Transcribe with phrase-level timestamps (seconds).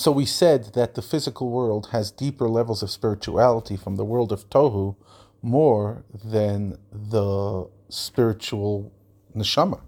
[0.00, 4.32] So we said that the physical world has deeper levels of spirituality from the world
[4.32, 4.96] of Tohu
[5.42, 8.92] more than the spiritual
[9.36, 9.82] neshama.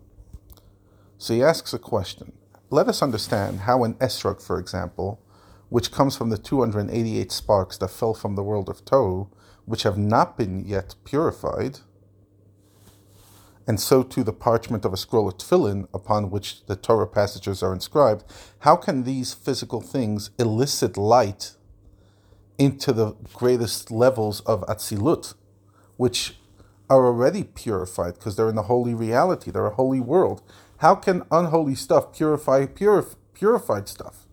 [1.17, 2.33] So he asks a question.
[2.69, 5.19] Let us understand how an esrog, for example,
[5.71, 9.31] which comes from the 288 sparks that fell from the world of Tohu,
[9.65, 11.79] which have not been yet purified,
[13.67, 17.63] and so too the parchment of a scroll of tefillin upon which the Torah passages
[17.63, 18.25] are inscribed,
[18.61, 21.53] how can these physical things elicit light
[22.59, 25.35] into the greatest levels of Atzilut,
[25.97, 26.37] which
[26.91, 30.43] are already purified because they're in the holy reality, they're a holy world.
[30.79, 34.27] How can unholy stuff purify purif- purified stuff?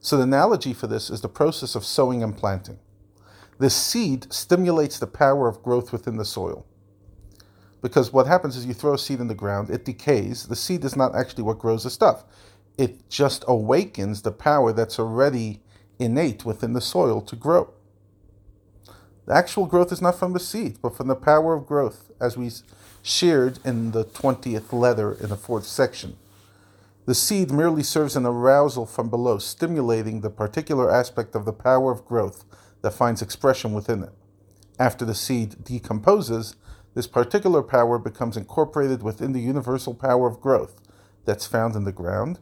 [0.00, 2.78] So the analogy for this is the process of sowing and planting.
[3.58, 6.66] The seed stimulates the power of growth within the soil.
[7.82, 10.46] Because what happens is you throw a seed in the ground, it decays.
[10.46, 12.24] The seed is not actually what grows the stuff.
[12.78, 15.60] It just awakens the power that's already
[15.98, 17.74] innate within the soil to grow.
[19.26, 22.36] The actual growth is not from the seed, but from the power of growth, as
[22.36, 22.50] we
[23.02, 26.16] shared in the 20th letter in the fourth section.
[27.04, 31.90] The seed merely serves an arousal from below, stimulating the particular aspect of the power
[31.90, 32.44] of growth
[32.82, 34.12] that finds expression within it.
[34.78, 36.56] After the seed decomposes,
[36.94, 40.80] this particular power becomes incorporated within the universal power of growth
[41.24, 42.38] that's found in the ground,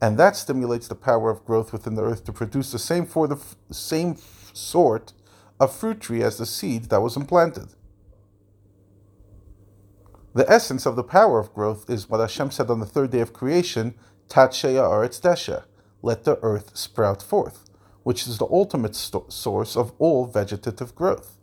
[0.00, 3.28] and that stimulates the power of growth within the earth to produce the same for
[3.28, 4.16] the f- same
[4.52, 5.12] sort
[5.60, 7.68] of fruit tree as the seed that was implanted.
[10.34, 13.20] The essence of the power of growth is what Hashem said on the third day
[13.20, 13.94] of creation,
[14.28, 15.62] Tadshe Ha'aretz Deshe,
[16.00, 17.70] let the earth sprout forth,
[18.02, 21.36] which is the ultimate source of all vegetative growth.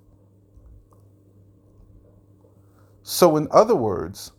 [3.03, 4.31] So, in other words,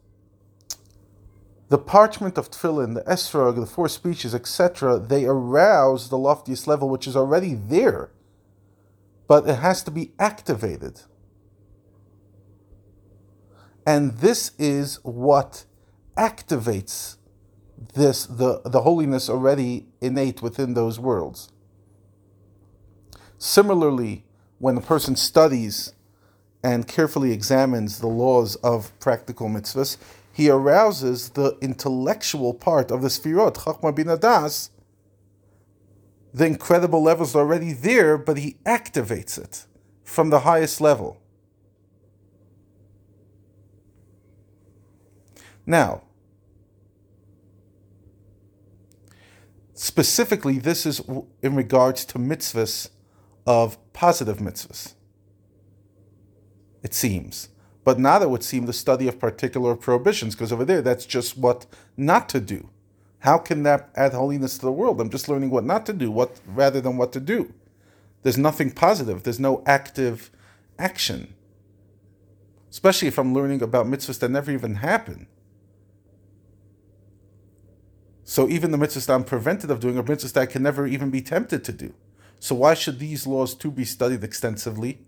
[1.69, 6.89] the parchment of tefillin, the esrog, the four species, etc., they arouse the loftiest level,
[6.89, 8.11] which is already there,
[9.29, 11.03] but it has to be activated.
[13.87, 15.65] And this is what
[16.17, 17.17] activates
[17.95, 21.51] this the, the holiness already innate within those worlds.
[23.39, 24.27] Similarly,
[24.59, 25.95] when a person studies
[26.63, 29.97] and carefully examines the laws of practical mitzvahs,
[30.33, 34.71] he arouses the intellectual part of the Sfirot, Chachma Binah Daas.
[36.33, 39.67] The incredible levels are already there, but he activates it
[40.05, 41.21] from the highest level.
[45.67, 46.03] Now,
[49.75, 51.01] specifically, this is
[51.43, 52.91] in regards to mitzvahs
[53.47, 54.95] of positive mitzvahs.
[56.83, 57.49] It seems.
[57.85, 61.37] But not, it would seem, the study of particular prohibitions, because over there, that's just
[61.37, 62.69] what not to do.
[63.21, 65.01] How can that add holiness to the world?
[65.01, 67.53] I'm just learning what not to do, what rather than what to do.
[68.23, 69.23] There's nothing positive.
[69.23, 70.31] There's no active
[70.79, 71.35] action.
[72.71, 75.27] Especially if I'm learning about mitzvahs that never even happen.
[78.25, 80.87] So even the mitzvahs that I'm prevented of doing are mitzvahs that I can never
[80.87, 81.95] even be tempted to do.
[82.39, 85.01] So why should these laws too be studied extensively?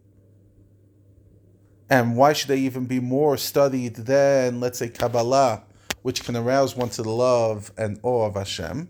[1.93, 5.65] And why should they even be more studied than, let's say, Kabbalah,
[6.01, 8.89] which can arouse one to the love and awe of Hashem?